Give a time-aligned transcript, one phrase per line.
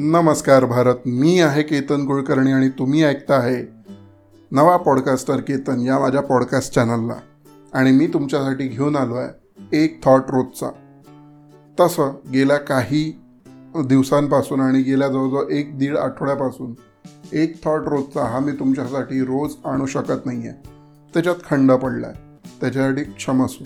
[0.00, 3.64] नमस्कार भारत मी आहे केतन कुलकर्णी आणि तुम्ही ऐकता आहे
[4.52, 7.14] नवा पॉडकास्टर केतन या माझ्या पॉडकास्ट चॅनलला.
[7.72, 10.70] आणि मी तुमच्यासाठी घेऊन आलो आहे एक थॉट रोजचा.
[11.80, 13.20] तसं गेल्या काही
[13.86, 16.74] दिवसांपासून आणि गेल्या जवळजवळ एक दीड आठवड्यापासून
[17.32, 20.68] एक थॉट रोजचा हा मी तुमच्यासाठी रोज आणू शकत नाही आहे
[21.14, 23.64] त्याच्यात खंड पडला आहे त्याच्यासाठी क्षमस्व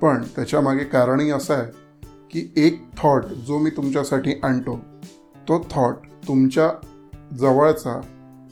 [0.00, 1.86] पण त्याच्यामागे कारणही असं आहे
[2.30, 4.80] की एक थॉट जो मी तुमच्यासाठी आणतो
[5.48, 5.94] तो थॉट
[6.28, 6.70] तुमच्या
[7.36, 8.00] जवळचा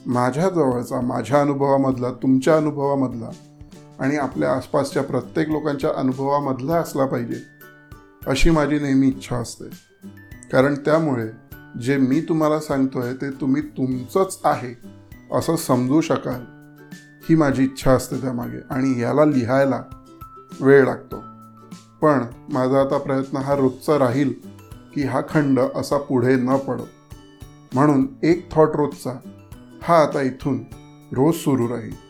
[0.05, 3.29] माझ्या जवळचा माझ्या अनुभवामधला तुमच्या अनुभवामधला
[3.99, 7.35] आणि आपल्या आसपासच्या प्रत्येक लोकांच्या अनुभवामधला असला पाहिजे
[8.27, 9.63] अशी माझी नेहमी इच्छा असते.
[10.51, 11.27] कारण त्यामुळे
[11.79, 14.75] जे मी तुम्हाला सांगतो आहे ते तुम्ही तुमचंच आहे
[15.31, 16.41] असं समजू शकाल
[17.29, 18.57] ही माझी इच्छा असते त्यामागे.
[18.69, 19.81] आणि याला लिहायला
[20.61, 21.15] वेळ लागतो.
[22.01, 24.33] पण माझा आता प्रयत्न हा रोजचा राहील
[24.95, 26.83] की हा खंड असा पुढे न पडो.
[27.73, 29.19] म्हणून एक थॉट रोजचा
[29.83, 30.63] हा आता इथून
[31.11, 32.05] रोज सुरू राहील.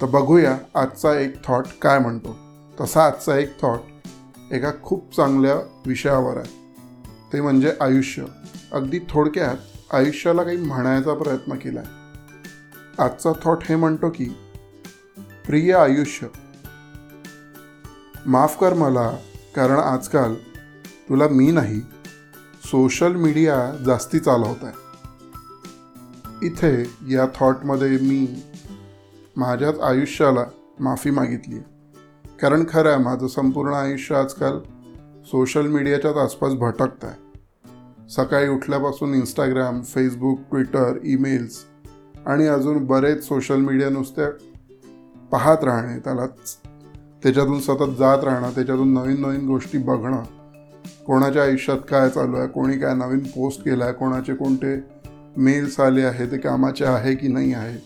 [0.00, 2.36] तर बघूया आजचा एक थॉट काय म्हणतो.
[2.80, 3.78] तसा आजचा एक थॉट
[4.52, 5.54] एका खूप चांगल्या
[5.86, 6.58] विषयावर आहे.
[7.32, 8.24] ते म्हणजे आयुष्य.
[8.72, 9.56] अगदी थोडक्यात
[9.94, 11.80] आयुष्याला काही म्हणायचा प्रयत्न केला.
[11.80, 11.98] आहे
[13.02, 14.24] आजचा थॉट हे म्हणतो की
[15.46, 16.26] प्रिय आयुष्य
[18.26, 19.12] माफ कर मला
[19.56, 20.34] कारण आजकाल
[21.08, 21.80] तुला मी नाही
[22.64, 24.86] सोशल मीडिया जास्ती चालवत आहे.
[26.46, 28.42] इथे या थॉटमध्ये मी
[29.36, 30.44] माझ्याच आयुष्याला
[30.80, 31.64] माफी मागितली आहे.
[32.40, 34.58] कारण खरं आहे माझं संपूर्ण आयुष्य आजकाल
[35.24, 37.28] सोशल मीडियाच्याच आसपास भटकत आहे.
[38.08, 41.64] सकाळी उठल्यापासून इंस्टाग्राम फेसबुक ट्विटर ईमेल्स
[42.26, 44.30] आणि अजून बरेच सोशल मीडिया नुसत्या
[45.32, 46.26] पाहत राहणे त्याला
[47.22, 50.22] त्याच्यातून सतत जात राहणं त्याच्यातून नवीन नवीन गोष्टी बघणं
[51.06, 54.84] कोणाच्या आयुष्यात काय चालू आहे कोणी काय नवीन पोस्ट केला आहे कोणाचे कोणते
[55.36, 57.76] मेल्स आले आहे ते कामाचे आहे की नाही आहे.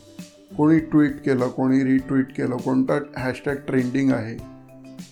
[0.57, 4.37] कोणी ट्विट केलं कोणी रिट्विट केलं कोणता हॅशटॅग ट्रेंडिंग आहे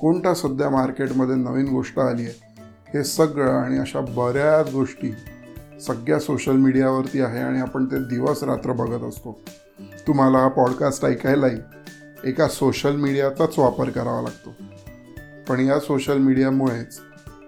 [0.00, 2.62] कोणता सध्या मार्केटमध्ये नवीन गोष्ट आली आहे
[2.94, 5.12] हे सगळं आणि अशा बऱ्याच गोष्टी
[5.80, 9.40] सगळ्या सोशल मीडियावरती आहे आणि आपण ते दिवस रात्र बघत असतो.
[10.06, 11.56] तुम्हाला हा पॉडकास्ट ऐकायलाही
[12.24, 14.54] एका सोशल मीडियाचाच वापर करावा लागतो.
[15.48, 17.00] पण या सोशल मीडियामुळेच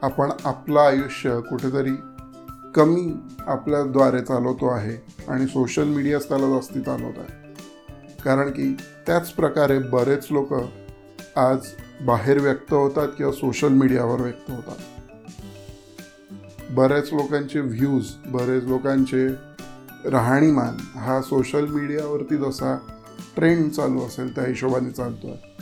[0.03, 1.95] आपण आपलं आयुष्य कुठेतरी
[2.75, 3.13] कमी
[3.47, 4.97] आपल्याद्वारे चालवतो आहे
[5.29, 7.55] आणि सोशल मीडियाच त्याला जास्ती चालवत आहे.
[8.25, 8.77] कारण की
[9.07, 10.55] त्याच प्रकारे बरेच लोक
[11.37, 11.59] आज
[12.07, 14.77] बाहेर व्यक्त होतात किंवा सोशल मीडियावर व्यक्त होतात.
[16.71, 19.29] बऱ्याच लोकांचे व्ह्यूज बरेच लोकांचे
[20.11, 22.79] राहणीमान हा सोशल मीडियावरती जसा
[23.37, 25.57] ट्रेंड चालू असेल त्या हिशोबाने चालतो आहे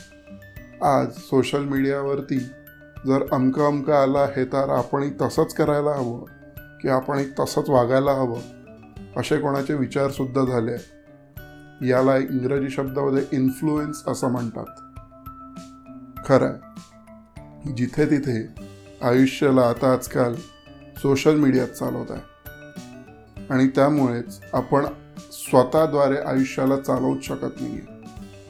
[0.83, 2.39] आज सोशल मीडियावरती
[3.07, 6.25] जर अमकं अमकं आलं आहे तर आपणही तसंच करायला हवं
[6.81, 8.41] की आपणही तसंच वागायला हवं
[9.17, 11.01] असे कोणाचे विचारसुद्धा झाले
[11.89, 14.65] याला इंग्रजी शब्दामध्ये इन्फ्लुएन्स असं म्हणतात.
[16.27, 18.55] खरं आहे जिथे तिथे
[19.03, 20.35] आयुष्याला आता आजकाल
[20.97, 22.23] सोशल मीडियात चालवत आहे.
[23.51, 24.87] आणि त्यामुळेच आपण
[25.33, 27.81] स्वतःद्वारे आयुष्याला चालवूच शकत नाही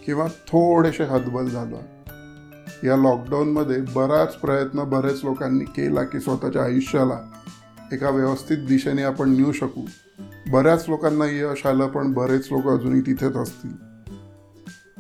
[0.07, 2.00] किंवा थोडेसे हतबल झालो आहे.
[2.85, 7.19] या लॉकडाऊनमध्ये बराच प्रयत्न बऱ्याच लोकांनी केला की स्वतःच्या आयुष्याला
[7.93, 9.83] एका व्यवस्थित दिशेने आपण नेऊ शकू.
[10.51, 13.73] बऱ्याच लोकांना यश आलं पण बरेच लोक अजूनही तिथेच असतील.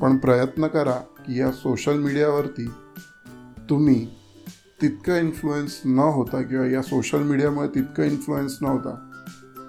[0.01, 0.97] पण प्रयत्न करा
[1.27, 2.71] की या सोशल मीडियावरती
[3.71, 4.07] तुम्ही
[4.83, 9.07] तितकं इन्फ्लुएन्स न होता किंवा या सोशल मीडियामुळे तितकं इन्फ्लुएन्स न होता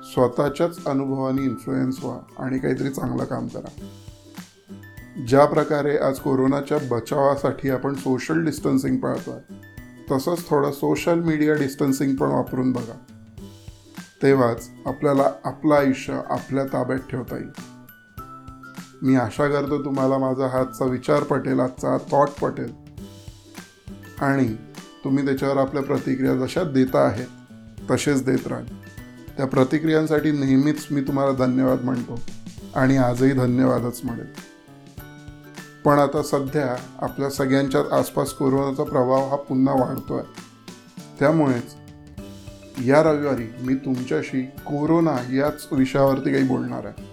[0.04, 3.70] स्वतःच्याच अनुभवाने इन्फ्लुएन्स व्हा आणि काहीतरी चांगलं काम करा.
[5.18, 9.62] ज्या प्रकारे आज कोरोनाच्या बचावासाठी आपण सोशल डिस्टन्सिंग पाळतो आहे
[10.12, 12.98] तसंच थोडं सोशल मीडिया डिस्टन्सिंग पण वापरून बघा.
[14.24, 17.50] तेव्हाच आपल्याला आपलं आयुष्य आपल्या ताब्यात ठेवता येईल.
[19.02, 22.74] मी आशा करतो तुम्हाला माझा हातचा विचार पटेल आजचा थॉट पटेल.
[24.22, 24.54] आणि
[25.04, 27.28] तुम्ही त्याच्यावर आपल्या प्रतिक्रिया जशा देता आहेत
[27.92, 28.66] तसेच देत राहाल
[29.38, 32.20] त्या प्रतिक्रियांसाठी नेहमीच मी तुम्हाला धन्यवाद म्हणतो.
[32.76, 34.51] आणि आजही धन्यवादच म्हणेल
[35.86, 40.42] पण आता सध्या आपल्या सगळ्यांच्याच आसपास कोरोनाचा प्रभाव हा पुन्हा वाढतो आहे
[41.20, 41.76] त्यामुळेच
[42.86, 47.04] या रविवारी मी तुमच्याशी कोरोना याच विषयावरती काही बोलणार आहे.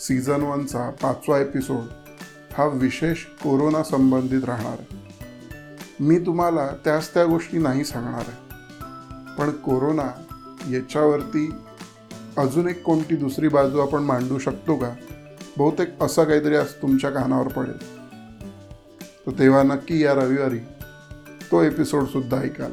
[0.00, 1.84] सीझन वनचा पाचवा एपिसोड
[2.58, 4.96] हा विशेष कोरोना संबंधित राहणार आहे.
[6.00, 8.54] मी तुम्हाला त्याच त्या गोष्टी नाही सांगणार आहे.
[9.38, 10.10] पण कोरोना
[10.70, 11.54] याच्यावरती
[12.36, 14.94] अजून एक कोणती दुसरी बाजू आपण मांडू शकतो का?
[15.58, 18.04] बहुतेक असं काहीतरी आज तुमच्या कानावर पडेल.
[19.26, 20.58] तर तेव्हा नक्की या रविवारी
[21.50, 22.72] तो एपिसोडसुद्धा ऐकाल.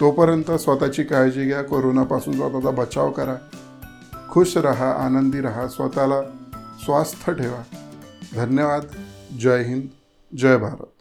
[0.00, 3.36] तोपर्यंत स्वतःची काळजी घ्या कोरोनापासून स्वतःचा बचाव करा.
[4.30, 6.22] खुश रहा आनंदी रहा स्वतःला
[6.84, 7.62] स्वास्थ ठेवा.
[8.34, 8.82] धन्यवाद.
[9.40, 9.82] जय हिंद.
[10.36, 10.95] जय भारत.